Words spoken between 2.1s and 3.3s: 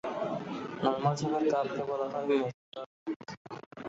হয় মেসোকার্টিক।